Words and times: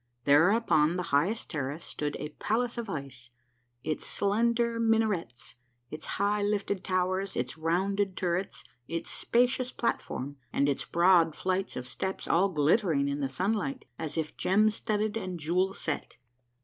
There 0.23 0.49
upon 0.49 0.95
the 0.97 1.03
highest 1.13 1.51
terrace 1.51 1.83
stood 1.83 2.15
a 2.19 2.29
palace 2.29 2.75
of 2.75 2.89
ice, 2.89 3.29
its 3.83 4.03
slender 4.03 4.79
minarets, 4.79 5.53
its 5.91 6.07
high 6.17 6.41
lifted 6.41 6.83
towers, 6.83 7.35
its 7.35 7.55
rounded 7.55 8.17
turrets, 8.17 8.63
its 8.87 9.11
spacious 9.11 9.71
platform, 9.71 10.37
and 10.51 10.67
its 10.67 10.85
broad 10.85 11.35
flights 11.35 11.75
of 11.75 11.87
steps 11.87 12.27
all 12.27 12.49
glittering 12.49 13.07
in 13.07 13.19
the 13.19 13.29
sunlight 13.29 13.85
as 13.99 14.17
if 14.17 14.35
gem 14.35 14.71
studded 14.71 15.17
and 15.17 15.39
jewel 15.39 15.71
set. 15.71 16.17